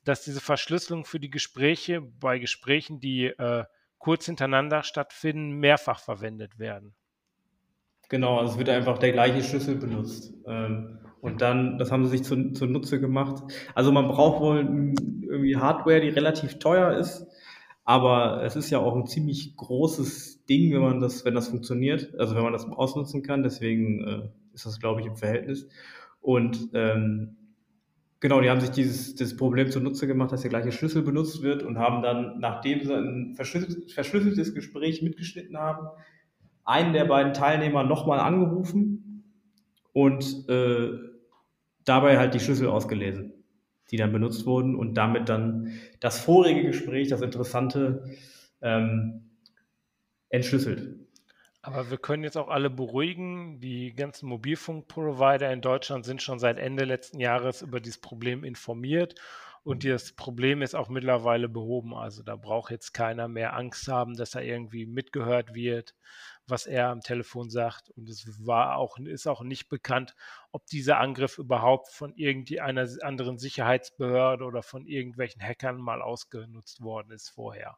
[0.08, 3.64] dass diese Verschlüsselung für die Gespräche bei Gesprächen, die äh,
[3.98, 6.94] kurz hintereinander stattfinden, mehrfach verwendet werden.
[8.08, 10.32] Genau, also es wird einfach der gleiche Schlüssel benutzt.
[10.46, 13.42] Ähm, und dann, das haben sie sich zu, zunutze gemacht.
[13.74, 17.26] Also man braucht wohl irgendwie Hardware, die relativ teuer ist,
[17.84, 22.14] aber es ist ja auch ein ziemlich großes Ding, wenn man das, wenn das funktioniert,
[22.18, 23.42] also wenn man das ausnutzen kann.
[23.42, 25.68] Deswegen äh, ist das, glaube ich, im Verhältnis.
[26.20, 27.36] Und ähm,
[28.20, 31.62] Genau, die haben sich dieses, dieses Problem zunutze gemacht, dass der gleiche Schlüssel benutzt wird
[31.62, 35.87] und haben dann, nachdem sie ein verschlüsselt, verschlüsseltes Gespräch mitgeschnitten haben,
[36.64, 39.24] einen der beiden Teilnehmer nochmal angerufen
[39.92, 40.90] und äh,
[41.85, 43.33] dabei halt die Schlüssel ausgelesen,
[43.92, 48.04] die dann benutzt wurden und damit dann das vorige Gespräch, das Interessante,
[48.61, 49.31] ähm,
[50.28, 50.97] entschlüsselt.
[51.68, 53.61] Aber wir können jetzt auch alle beruhigen.
[53.61, 59.14] Die ganzen Mobilfunkprovider in Deutschland sind schon seit Ende letzten Jahres über dieses Problem informiert
[59.68, 61.94] und das Problem ist auch mittlerweile behoben.
[61.94, 65.94] Also da braucht jetzt keiner mehr Angst haben, dass er irgendwie mitgehört wird,
[66.46, 67.90] was er am Telefon sagt.
[67.90, 70.14] Und es war auch, ist auch nicht bekannt,
[70.52, 77.11] ob dieser Angriff überhaupt von irgendeiner anderen Sicherheitsbehörde oder von irgendwelchen Hackern mal ausgenutzt worden
[77.11, 77.76] ist vorher.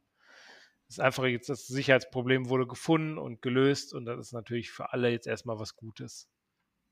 [0.91, 5.09] Ist einfach jetzt das Sicherheitsproblem wurde gefunden und gelöst und das ist natürlich für alle
[5.09, 6.29] jetzt erstmal was Gutes.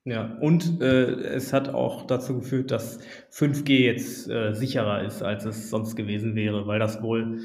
[0.04, 3.00] Ja, und äh, es hat auch dazu geführt, dass
[3.32, 7.40] 5G jetzt äh, sicherer ist, als es sonst gewesen wäre, weil das wohl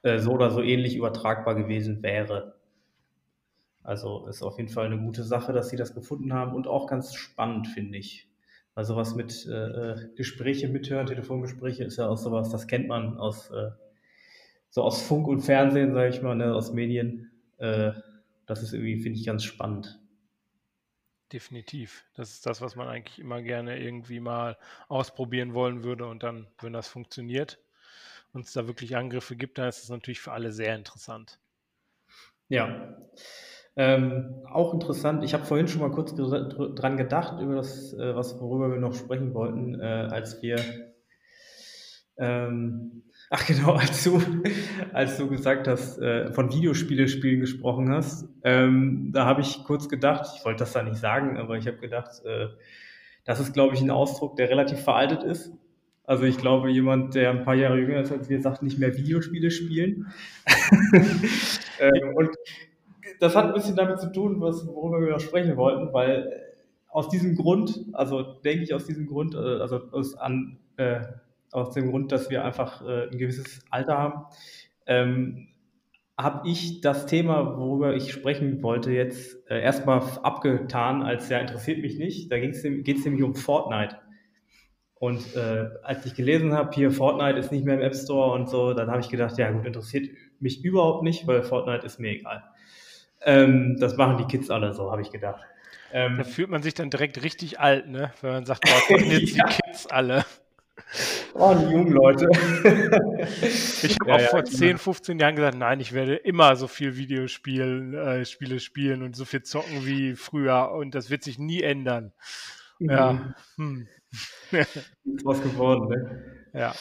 [0.00, 2.54] äh, so oder so ähnlich übertragbar gewesen wäre.
[3.82, 6.86] Also ist auf jeden Fall eine gute Sache, dass sie das gefunden haben und auch
[6.86, 8.26] ganz spannend, finde ich.
[8.74, 13.18] Also was mit äh, äh, Gespräche mithören, Telefongespräche ist ja auch sowas, das kennt man
[13.18, 13.72] aus äh,
[14.70, 17.30] so aus Funk und Fernsehen, sage ich mal, ne, aus Medien.
[17.58, 17.92] Äh,
[18.46, 20.00] das ist irgendwie, finde ich, ganz spannend.
[21.32, 22.04] Definitiv.
[22.14, 24.56] Das ist das, was man eigentlich immer gerne irgendwie mal
[24.88, 27.60] ausprobieren wollen würde und dann, wenn das funktioniert
[28.32, 31.38] und es da wirklich Angriffe gibt, dann ist es natürlich für alle sehr interessant.
[32.48, 32.96] Ja.
[33.76, 38.40] Ähm, auch interessant, ich habe vorhin schon mal kurz dran gedacht, über das, äh, was,
[38.40, 40.58] worüber wir noch sprechen wollten, äh, als wir
[42.16, 44.20] ähm, Ach genau, als du,
[44.92, 49.88] als du gesagt hast, äh, von Videospiele spielen gesprochen hast, ähm, da habe ich kurz
[49.88, 52.48] gedacht, ich wollte das da nicht sagen, aber ich habe gedacht, äh,
[53.24, 55.52] das ist, glaube ich, ein Ausdruck, der relativ veraltet ist.
[56.02, 58.96] Also ich glaube, jemand, der ein paar Jahre jünger ist als wir, sagt nicht mehr
[58.96, 60.08] Videospiele spielen.
[61.78, 62.30] ähm, und
[63.20, 66.32] das hat ein bisschen damit zu tun, was, worüber wir noch sprechen wollten, weil
[66.88, 71.02] aus diesem Grund, also denke ich aus diesem Grund, äh, also aus, an, äh,
[71.52, 74.24] aus dem Grund, dass wir einfach äh, ein gewisses Alter haben,
[74.86, 75.48] ähm,
[76.16, 81.80] habe ich das Thema, worüber ich sprechen wollte, jetzt äh, erstmal abgetan, als ja interessiert
[81.80, 82.30] mich nicht.
[82.30, 83.96] Da geht es nämlich um Fortnite.
[84.94, 88.50] Und äh, als ich gelesen habe, hier Fortnite ist nicht mehr im App Store und
[88.50, 90.10] so, dann habe ich gedacht, ja gut, interessiert
[90.40, 92.44] mich überhaupt nicht, weil Fortnite ist mir egal.
[93.22, 95.42] Ähm, das machen die Kids alle so, habe ich gedacht.
[95.92, 98.12] Ähm, da fühlt man sich dann direkt richtig alt, ne?
[98.20, 99.46] Wenn man sagt, boah, jetzt ja.
[99.46, 100.24] die Kids alle.
[101.34, 102.28] Oh, die jungen Leute.
[103.42, 106.66] ich habe ja, auch ja, vor 10, 15 Jahren gesagt, nein, ich werde immer so
[106.66, 111.38] viel Videospiele äh, Spiele spielen und so viel zocken wie früher und das wird sich
[111.38, 112.12] nie ändern.
[112.78, 112.90] Mhm.
[112.90, 113.34] Ja.
[113.56, 113.88] Hm.
[114.50, 116.24] ist was geworden, ne?
[116.52, 116.74] Ja.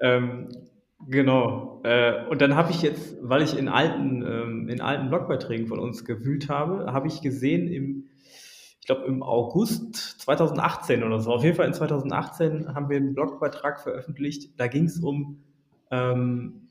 [0.00, 0.48] Ähm,
[1.08, 1.80] genau.
[1.84, 5.80] Äh, und dann habe ich jetzt, weil ich in alten, ähm, in alten Blogbeiträgen von
[5.80, 8.05] uns gewühlt habe, habe ich gesehen im
[8.86, 13.14] ich glaube im August 2018 oder so, auf jeden Fall in 2018 haben wir einen
[13.14, 14.60] Blogbeitrag veröffentlicht.
[14.60, 15.42] Da ging es um
[15.90, 16.68] ähm,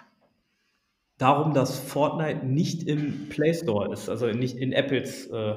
[1.17, 5.55] darum, dass Fortnite nicht im Play Store ist, also nicht in Apples äh,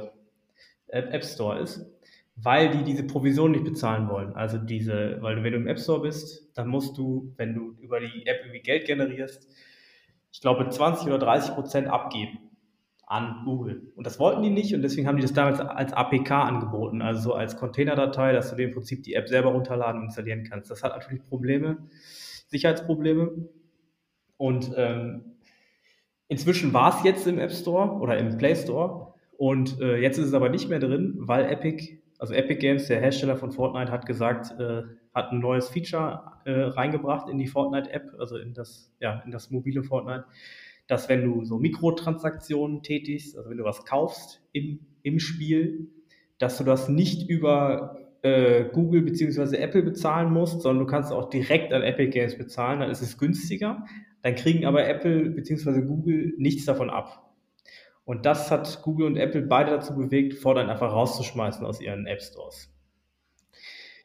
[0.89, 1.87] App Store ist,
[2.35, 4.33] weil die diese Provision nicht bezahlen wollen.
[4.33, 8.01] Also diese, weil wenn du im App Store bist, dann musst du, wenn du über
[8.01, 9.47] die App irgendwie Geld generierst,
[10.33, 12.48] ich glaube 20 oder 30 Prozent abgeben
[13.09, 13.91] an Google.
[13.97, 17.21] Und das wollten die nicht und deswegen haben die das damals als APK angeboten, also
[17.31, 20.71] so als Containerdatei, dass du dir im Prinzip die App selber runterladen und installieren kannst.
[20.71, 21.79] Das hat natürlich Probleme,
[22.49, 23.31] Sicherheitsprobleme.
[24.37, 25.37] Und ähm,
[26.29, 30.27] inzwischen war es jetzt im App Store oder im Play Store und äh, jetzt ist
[30.27, 34.05] es aber nicht mehr drin, weil Epic, also Epic Games, der Hersteller von Fortnite, hat
[34.05, 34.83] gesagt, äh,
[35.15, 39.51] hat ein neues Feature äh, reingebracht in die Fortnite-App, also in das, ja, in das
[39.51, 40.27] mobile Fortnite
[40.89, 45.91] dass wenn du so Mikrotransaktionen tätigst, also wenn du was kaufst im, im Spiel,
[46.39, 49.57] dass du das nicht über äh, Google bzw.
[49.57, 53.19] Apple bezahlen musst, sondern du kannst auch direkt an Epic Games bezahlen, dann ist es
[53.19, 53.85] günstiger.
[54.23, 55.83] Dann kriegen aber Apple bzw.
[55.83, 57.33] Google nichts davon ab.
[58.05, 62.23] Und das hat Google und Apple beide dazu bewegt, Fortnite einfach rauszuschmeißen aus ihren App
[62.23, 62.73] Stores.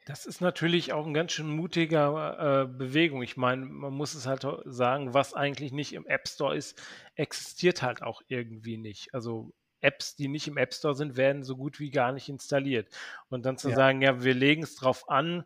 [0.06, 3.22] Das ist natürlich auch ein ganz schön mutiger äh, Bewegung.
[3.22, 6.80] Ich meine, man muss es halt sagen, was eigentlich nicht im App Store ist,
[7.14, 9.14] existiert halt auch irgendwie nicht.
[9.14, 12.88] Also Apps, die nicht im App Store sind, werden so gut wie gar nicht installiert.
[13.28, 13.76] Und dann zu ja.
[13.76, 15.44] sagen, ja, wir legen es drauf an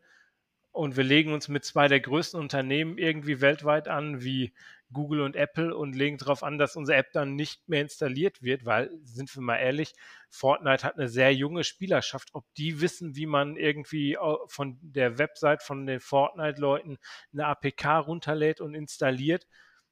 [0.73, 4.53] und wir legen uns mit zwei der größten Unternehmen irgendwie weltweit an, wie
[4.93, 8.65] Google und Apple und legen darauf an, dass unsere App dann nicht mehr installiert wird,
[8.65, 9.93] weil, sind wir mal ehrlich,
[10.31, 12.31] Fortnite hat eine sehr junge Spielerschaft.
[12.33, 16.99] Ob die wissen, wie man irgendwie von der Website von den Fortnite-Leuten
[17.33, 19.47] eine APK runterlädt und installiert,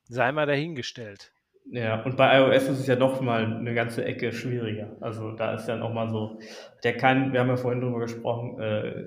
[0.04, 1.32] sei mal dahingestellt.
[1.68, 4.96] Ja, und bei iOS ist es ja doch mal eine ganze Ecke schwieriger.
[5.00, 6.38] Also da ist ja noch mal so,
[6.85, 9.04] der kein, wir haben ja vorhin drüber gesprochen, äh,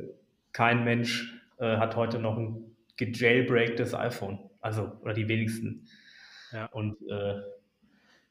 [0.52, 4.49] kein Mensch äh, hat heute noch ein gejailbreaktes iPhone.
[4.62, 5.88] Also, oder die wenigsten.
[6.52, 6.66] Ja.
[6.68, 7.36] Und äh,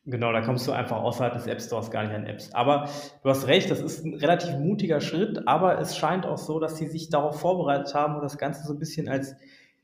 [0.04, 2.52] genau, da kommst du einfach außerhalb des App Stores gar nicht an Apps.
[2.54, 2.88] Aber
[3.22, 6.76] du hast recht, das ist ein relativ mutiger Schritt, aber es scheint auch so, dass
[6.76, 9.36] sie sich darauf vorbereitet haben und das Ganze so ein bisschen als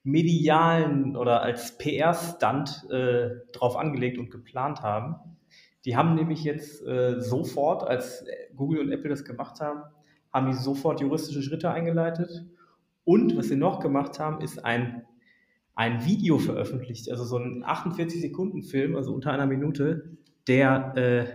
[0.02, 5.16] medialen oder als PR-Stunt äh, drauf angelegt und geplant haben.
[5.86, 9.82] Die haben nämlich jetzt äh, sofort, als Google und Apple das gemacht haben,
[10.32, 12.44] haben die sofort juristische Schritte eingeleitet.
[13.04, 15.04] Und was sie noch gemacht haben, ist ein
[15.74, 21.26] ein Video veröffentlicht, also so ein 48-Sekunden-Film, also unter einer Minute, der, äh,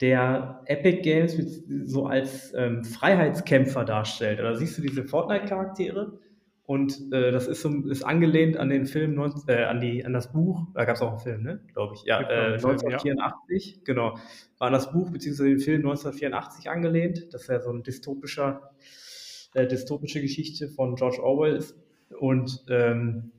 [0.00, 1.36] der Epic Games
[1.84, 4.40] so als ähm, Freiheitskämpfer darstellt.
[4.40, 6.18] Da siehst du diese Fortnite-Charaktere
[6.64, 10.32] und äh, das ist, so, ist angelehnt an den Film, äh, an, die, an das
[10.32, 11.60] Buch, da gab es auch einen Film, ne?
[11.72, 13.80] glaube ich, ja, äh, 1984, ja.
[13.84, 14.18] genau,
[14.58, 15.50] war an das Buch bzw.
[15.50, 17.26] den Film 1984 angelehnt.
[17.32, 18.72] Das ist ja so ein dystopischer,
[19.54, 21.76] äh, dystopische Geschichte von George Orwell ist
[22.14, 23.32] und ähm,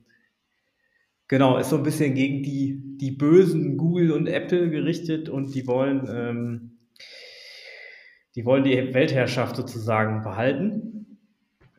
[1.28, 5.66] genau, ist so ein bisschen gegen die, die bösen Google und Apple gerichtet und die
[5.66, 6.78] wollen, ähm,
[8.34, 11.18] die wollen die Weltherrschaft sozusagen behalten.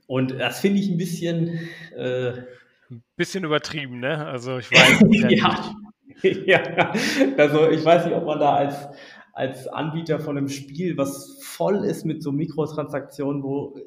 [0.08, 1.60] Und das finde ich ein bisschen.
[1.95, 2.34] Äh,
[2.91, 4.25] ein bisschen übertrieben, ne?
[4.25, 5.75] Also ich weiß ja,
[6.45, 6.93] ja,
[7.38, 8.88] also ich weiß nicht, ob man da als,
[9.34, 13.79] als Anbieter von einem Spiel, was voll ist mit so Mikrotransaktionen, wo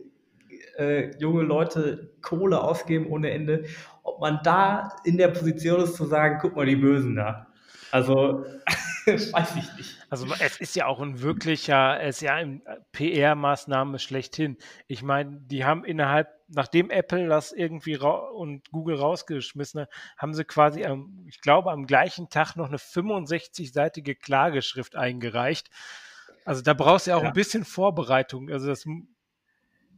[0.78, 3.64] äh, junge Leute Kohle ausgeben ohne Ende,
[4.02, 7.48] ob man da in der Position ist zu sagen, guck mal, die Bösen da.
[7.90, 8.44] Also,
[9.06, 9.98] weiß ich nicht.
[10.10, 12.60] Also es ist ja auch ein wirklicher, es ist ja eine
[12.92, 14.56] PR-Maßnahme schlechthin.
[14.86, 20.44] Ich meine, die haben innerhalb, nachdem Apple das irgendwie und Google rausgeschmissen hat, haben sie
[20.44, 25.68] quasi, am, ich glaube, am gleichen Tag noch eine 65-seitige Klageschrift eingereicht
[26.44, 27.28] Also da brauchst du ja auch ja.
[27.28, 28.50] ein bisschen Vorbereitung.
[28.50, 28.86] Also das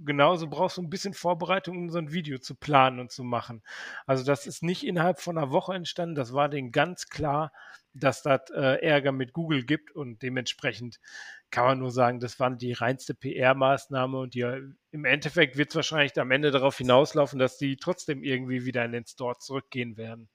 [0.04, 3.62] genauso brauchst du ein bisschen Vorbereitung, um so ein Video zu planen und zu machen.
[4.06, 6.14] Also das ist nicht innerhalb von einer Woche entstanden.
[6.14, 7.52] Das war denen ganz klar,
[7.92, 11.00] dass das äh, Ärger mit Google gibt und dementsprechend
[11.50, 14.42] kann man nur sagen, das war die reinste PR-Maßnahme und die,
[14.92, 18.92] im Endeffekt wird es wahrscheinlich am Ende darauf hinauslaufen, dass die trotzdem irgendwie wieder in
[18.92, 20.28] den Store zurückgehen werden.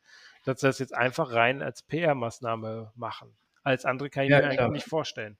[0.44, 3.36] Dass sie das jetzt einfach rein als PR-Maßnahme machen.
[3.64, 4.66] Als andere kann ich ja, mir klar.
[4.66, 5.38] eigentlich nicht vorstellen.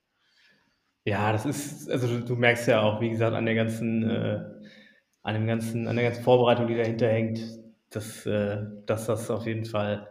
[1.06, 4.40] Ja, das ist, also du, du, merkst ja auch, wie gesagt, an der ganzen, äh,
[5.22, 7.40] an dem ganzen, an der ganzen Vorbereitung, die dahinter hängt,
[7.90, 10.08] dass, äh, dass das auf jeden Fall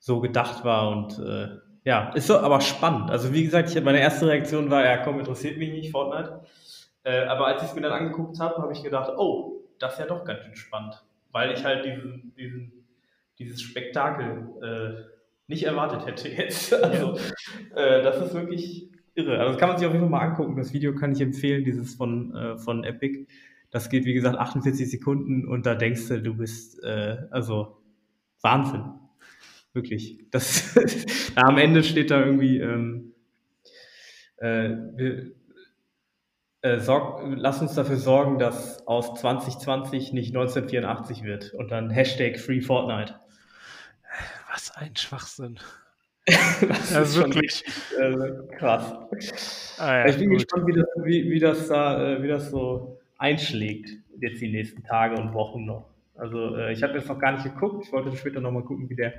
[0.00, 3.08] so gedacht war und äh, ja, ist so aber spannend.
[3.08, 6.40] Also wie gesagt, ich, meine erste Reaktion war, ja komm, interessiert mich nicht, Fortnite.
[7.04, 10.00] Äh, aber als ich es mir dann angeguckt habe, habe ich gedacht, oh, das ist
[10.00, 11.04] ja doch ganz schön spannend.
[11.30, 12.72] Weil ich halt diesen, diesen,
[13.38, 15.04] dieses Spektakel äh,
[15.46, 16.72] nicht erwartet hätte jetzt.
[16.82, 17.16] Also,
[17.76, 19.38] äh, das ist wirklich irre.
[19.38, 20.56] Also das kann man sich auf jeden Fall mal angucken.
[20.56, 23.26] Das Video kann ich empfehlen, dieses von, äh, von Epic.
[23.70, 27.82] Das geht, wie gesagt, 48 Sekunden und da denkst du, du bist, äh, also
[28.42, 28.84] Wahnsinn.
[29.72, 30.24] Wirklich.
[30.30, 30.74] Das,
[31.36, 33.12] am Ende steht da irgendwie, ähm,
[34.38, 35.32] äh, wir,
[36.62, 41.54] äh, sorg, lass uns dafür sorgen, dass aus 2020 nicht 1984 wird.
[41.54, 43.20] Und dann Hashtag Free Fortnite.
[44.50, 45.58] Was ein Schwachsinn.
[46.68, 47.64] das ja, ist wirklich
[48.00, 49.74] äh, krass.
[49.78, 50.38] Ah, ja, ich bin gut.
[50.38, 54.82] gespannt, wie das, wie, wie, das da, äh, wie das so einschlägt, jetzt die nächsten
[54.82, 55.88] Tage und Wochen noch.
[56.14, 57.84] Also äh, ich habe jetzt noch gar nicht geguckt.
[57.86, 59.14] Ich wollte später nochmal gucken, wie der,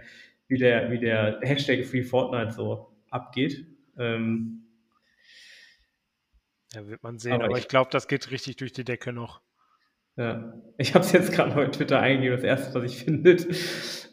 [0.47, 3.65] wie der, wie der Hashtag Free Fortnite so abgeht.
[3.97, 4.63] Ähm,
[6.73, 9.13] ja, wird man sehen, aber, aber ich, ich glaube, das geht richtig durch die Decke
[9.13, 9.41] noch.
[10.17, 12.35] Ja, ich habe es jetzt gerade noch in Twitter eingegeben.
[12.35, 13.47] Das erste, was ich findet,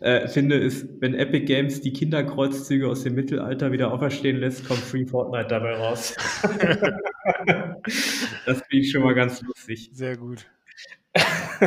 [0.00, 4.80] äh, finde, ist, wenn Epic Games die Kinderkreuzzüge aus dem Mittelalter wieder auferstehen lässt, kommt
[4.80, 6.14] Free Fortnite dabei raus.
[8.46, 9.90] das finde ich schon mal ganz lustig.
[9.92, 10.46] Sehr gut.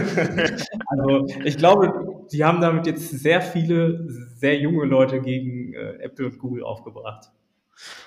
[0.88, 6.28] also ich glaube, sie haben damit jetzt sehr viele, sehr junge Leute gegen äh, Apple
[6.28, 7.32] und Google aufgebracht.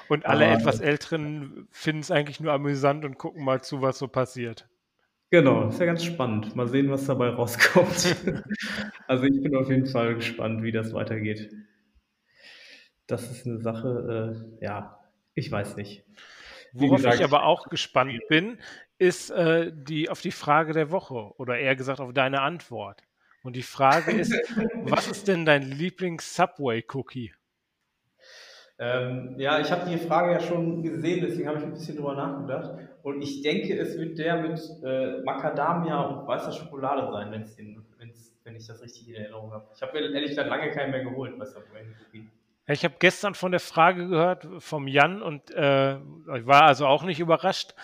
[0.09, 3.99] Und alle Aber, etwas Älteren finden es eigentlich nur amüsant und gucken mal zu, was
[3.99, 4.69] so passiert.
[5.31, 6.57] Genau, ist ja ganz spannend.
[6.57, 8.17] Mal sehen, was dabei rauskommt.
[9.07, 11.53] also ich bin auf jeden Fall gespannt, wie das weitergeht.
[13.07, 14.99] Das ist eine Sache, äh, ja,
[15.35, 16.05] ich weiß nicht.
[16.73, 18.59] Wie Worauf gesagt, ich aber auch gespannt bin,
[18.99, 23.03] ist äh, die auf die Frage der Woche oder eher gesagt auf deine Antwort.
[23.43, 24.33] Und die Frage ist,
[24.85, 27.33] was ist denn dein Lieblings-Subway-Cookie?
[28.79, 32.15] Ähm, ja, ich habe die Frage ja schon gesehen, deswegen habe ich ein bisschen drüber
[32.15, 32.90] nachgedacht.
[33.03, 37.83] Und ich denke, es wird der mit äh, Macadamia und weißer Schokolade sein, wenn's den,
[37.99, 39.67] wenn's, wenn ich das richtig in Erinnerung habe.
[39.75, 41.87] Ich habe ehrlich gesagt lange keinen mehr geholt bei Subway.
[42.67, 47.03] Ich habe gestern von der Frage gehört vom Jan und äh, ich war also auch
[47.03, 47.75] nicht überrascht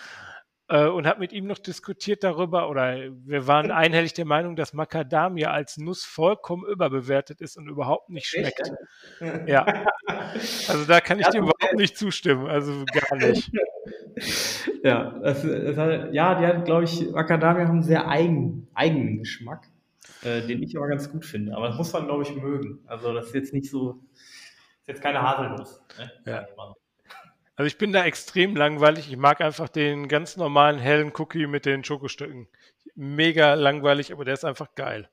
[0.69, 4.73] äh, und habe mit ihm noch diskutiert darüber, oder wir waren einhellig der Meinung, dass
[4.73, 8.71] Macadamia als Nuss vollkommen überbewertet ist und überhaupt nicht schmeckt.
[9.47, 9.85] Ja.
[10.67, 13.51] Also da kann ich ja, dir überhaupt nicht zustimmen, also gar nicht.
[14.83, 19.19] Ja, das, das hat, ja, die hat, glaube ich, Macadamia haben einen sehr eigen, eigenen
[19.19, 19.67] Geschmack,
[20.23, 21.55] äh, den ich aber ganz gut finde.
[21.55, 22.79] Aber das muss man, glaube ich, mögen.
[22.87, 23.99] Also das ist jetzt nicht so,
[24.81, 25.81] ist jetzt keine Haselnuss.
[25.97, 26.11] Ne?
[26.25, 26.47] Ja.
[27.57, 29.09] Also ich bin da extrem langweilig.
[29.09, 32.47] Ich mag einfach den ganz normalen hellen Cookie mit den Schokostücken.
[32.93, 35.09] Mega langweilig, aber der ist einfach geil.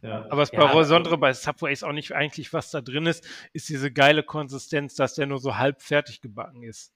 [0.00, 0.24] Ja.
[0.24, 3.68] Aber was ja, besondere bei Subway ist auch nicht eigentlich, was da drin ist, ist
[3.68, 6.94] diese geile Konsistenz, dass der nur so halb fertig gebacken ist.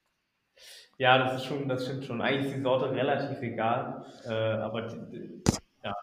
[0.96, 2.22] Ja, das ist schon, das stimmt schon.
[2.22, 5.42] Eigentlich ist die Sorte relativ egal, äh, aber die,
[5.82, 5.94] ja,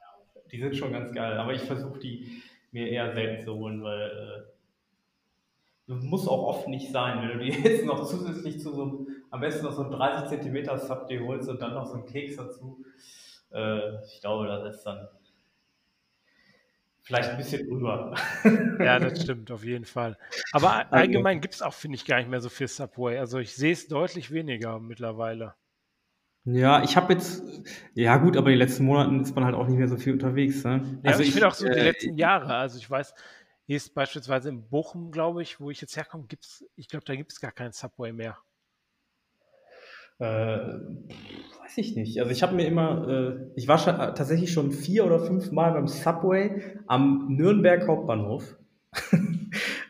[0.52, 1.36] die sind schon ganz geil.
[1.39, 4.61] Aber ich versuche die mir eher selten zu holen, weil äh,
[5.87, 9.41] muss auch oft nicht sein, wenn du dir jetzt noch zusätzlich zu so einem, am
[9.41, 12.37] besten noch so einen 30 cm Sub dir holst und dann noch so einen Keks
[12.37, 12.83] dazu.
[13.51, 15.07] Äh, ich glaube, das ist dann
[17.01, 18.15] vielleicht ein bisschen drüber.
[18.79, 20.17] Ja, das stimmt, auf jeden Fall.
[20.53, 23.19] Aber also allgemein gibt es auch, finde ich, gar nicht mehr so viel Subway.
[23.19, 25.53] Also ich sehe es deutlich weniger mittlerweile.
[26.45, 27.43] Ja, ich habe jetzt,
[27.93, 30.63] ja gut, aber die letzten Monaten ist man halt auch nicht mehr so viel unterwegs.
[30.63, 30.99] Ne?
[31.03, 32.55] Ja, also ich, ich finde auch so äh, die letzten Jahre.
[32.55, 33.13] Also ich weiß,
[33.68, 37.16] ist beispielsweise in Bochum, glaube ich, wo ich jetzt herkomme, gibt es, ich glaube, da
[37.16, 38.38] gibt es gar keinen Subway mehr.
[40.22, 40.26] Äh,
[41.64, 42.20] weiß ich nicht.
[42.20, 45.72] Also ich habe mir immer, äh, ich war schon, tatsächlich schon vier oder fünf Mal
[45.72, 48.55] beim Subway am Nürnberg Hauptbahnhof,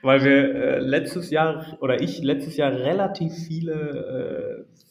[0.01, 4.81] weil wir äh, letztes Jahr oder ich letztes Jahr relativ viele äh,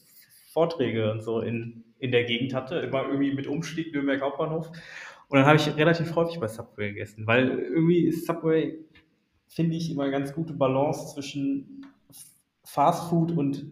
[0.53, 4.71] Vorträge und so in, in der Gegend hatte, immer irgendwie mit Umstieg Nürnberg Hauptbahnhof.
[5.31, 8.85] Und dann habe ich relativ häufig bei Subway gegessen, weil irgendwie ist Subway,
[9.47, 11.87] finde ich, immer eine ganz gute Balance zwischen
[12.65, 13.65] Fast Food und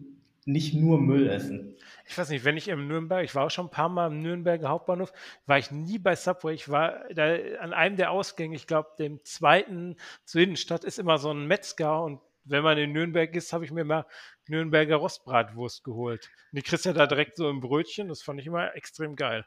[0.45, 1.75] nicht nur Müll essen.
[2.07, 4.21] Ich weiß nicht, wenn ich im Nürnberg, ich war auch schon ein paar Mal im
[4.21, 5.11] Nürnberger Hauptbahnhof,
[5.47, 6.53] war ich nie bei Subway.
[6.53, 11.17] Ich war da an einem der Ausgänge, ich glaube, dem zweiten zur Innenstadt ist immer
[11.17, 14.05] so ein Metzger und wenn man in Nürnberg ist, habe ich mir mal
[14.47, 16.31] Nürnberger Rostbratwurst geholt.
[16.51, 19.45] Und die kriegst ja da direkt so im Brötchen, das fand ich immer extrem geil.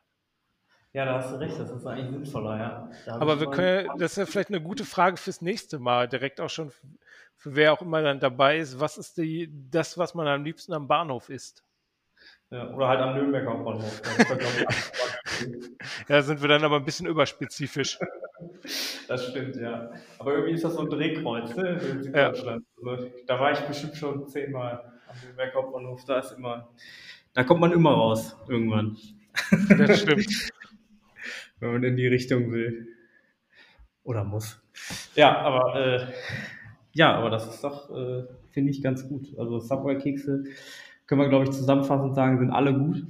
[0.94, 2.90] Ja, da hast du recht, das ist eigentlich sinnvoller, ja.
[3.14, 6.50] Aber wir können, das ist ja vielleicht eine gute Frage fürs nächste Mal, direkt auch
[6.50, 6.70] schon
[7.42, 8.78] für wer auch immer dann dabei ist.
[8.78, 11.64] Was ist die, das, was man am liebsten am Bahnhof isst?
[12.50, 14.02] Ja, oder halt am Nürnberger Hauptbahnhof.
[16.08, 17.98] ja, sind wir dann aber ein bisschen überspezifisch.
[19.06, 19.92] Das stimmt, ja.
[20.18, 22.64] Aber irgendwie ist das so ein Drehkreuz ne, in Süddeutschland.
[22.82, 22.90] Ja.
[22.90, 26.04] Also, da war ich bestimmt schon zehnmal am Nürnberger Hauptbahnhof.
[26.06, 26.68] Da ist immer,
[27.34, 28.96] da kommt man immer raus irgendwann.
[29.78, 30.26] Das stimmt.
[31.62, 32.88] Wenn man in die Richtung will.
[34.02, 34.60] Oder muss.
[35.14, 36.06] Ja, aber äh,
[36.92, 39.38] ja, aber das ist doch, äh, finde ich, ganz gut.
[39.38, 40.42] Also Subway-Kekse
[41.06, 43.04] können wir, glaube ich, zusammenfassend sagen, sind alle gut.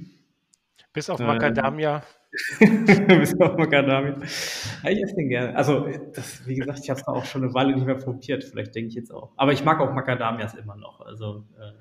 [0.93, 2.03] Bis auf Macadamia.
[2.59, 4.21] Bis auf Macadamia.
[4.21, 5.55] Ich esse den gerne.
[5.55, 8.43] Also, das, wie gesagt, ich habe es auch schon eine Weile nicht mehr probiert.
[8.43, 9.31] Vielleicht denke ich jetzt auch.
[9.35, 11.01] Aber ich mag auch Macadamias immer noch.
[11.01, 11.71] Also, äh,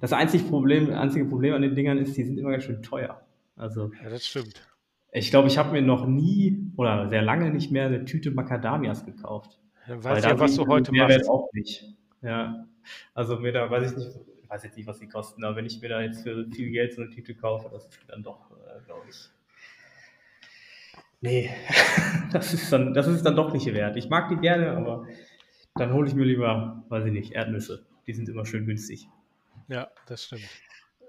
[0.00, 3.20] das einzige Problem, einzige Problem an den Dingern ist, die sind immer ganz schön teuer.
[3.54, 4.66] Also, ja, das stimmt.
[5.16, 9.06] Ich glaube, ich habe mir noch nie oder sehr lange nicht mehr eine Tüte Macadamias
[9.06, 9.60] gekauft.
[9.86, 11.28] Dann weißt ja, was du heute machst.
[11.28, 11.84] auch nicht.
[12.20, 12.66] Ja,
[13.14, 14.10] also mir da weiß ich nicht,
[14.42, 16.70] ich weiß jetzt nicht, was die kosten, aber wenn ich mir da jetzt für viel
[16.70, 19.16] Geld so eine Tüte kaufe, das ist dann doch, äh, glaube ich.
[21.20, 21.50] Nee,
[22.32, 23.96] das ist, dann, das ist dann doch nicht wert.
[23.96, 25.06] Ich mag die gerne, aber
[25.76, 27.86] dann hole ich mir lieber, weiß ich nicht, Erdnüsse.
[28.08, 29.08] Die sind immer schön günstig.
[29.68, 30.48] Ja, das stimmt.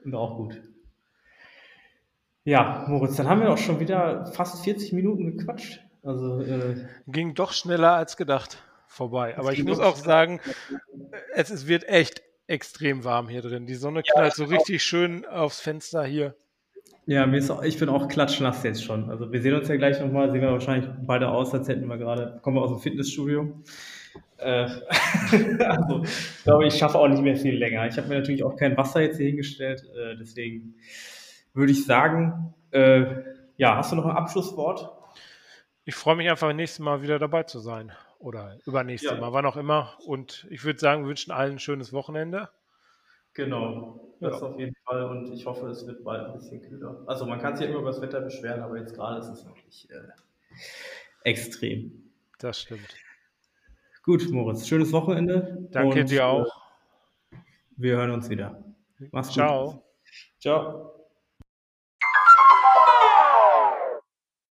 [0.04, 0.62] Und auch gut.
[2.46, 5.82] Ja, Moritz, dann haben wir auch schon wieder fast 40 Minuten gequatscht.
[6.04, 6.76] Also, äh,
[7.08, 9.36] Ging doch schneller als gedacht vorbei.
[9.38, 10.40] Aber ich muss auch sagen,
[11.34, 13.66] es ist, wird echt extrem warm hier drin.
[13.66, 16.36] Die Sonne knallt ja, so richtig schön aufs Fenster hier.
[17.08, 19.10] Ja, mir ist auch, ich bin auch klatschnass jetzt schon.
[19.10, 21.98] Also wir sehen uns ja gleich nochmal, sehen wir wahrscheinlich beide aus, als hätten wir
[21.98, 23.64] gerade, kommen wir aus dem Fitnessstudio.
[24.38, 24.68] Äh,
[25.60, 27.88] also ich glaube, ich schaffe auch nicht mehr viel länger.
[27.88, 30.76] Ich habe mir natürlich auch kein Wasser jetzt hier hingestellt, äh, deswegen
[31.56, 33.24] würde ich sagen, äh,
[33.58, 34.92] ja, hast du noch ein Abschlusswort?
[35.86, 37.92] Ich freue mich einfach, nächstes Mal wieder dabei zu sein.
[38.20, 39.18] Oder übernächstes ja.
[39.18, 39.94] Mal, wann auch immer.
[40.06, 42.50] Und ich würde sagen, wir wünschen allen ein schönes Wochenende.
[43.34, 44.48] Genau, das ja.
[44.48, 45.04] auf jeden Fall.
[45.04, 47.04] Und ich hoffe, es wird bald ein bisschen kühler.
[47.06, 49.46] Also man kann sich ja immer über das Wetter beschweren, aber jetzt gerade ist es
[49.46, 52.12] wirklich äh, extrem.
[52.40, 52.96] Das stimmt.
[54.04, 55.68] Gut, Moritz, schönes Wochenende.
[55.72, 56.62] Danke dir auch.
[57.32, 57.38] Äh,
[57.76, 58.64] wir hören uns wieder.
[59.12, 59.72] Mach's Ciao.
[59.72, 59.82] gut.
[60.40, 60.95] Ciao.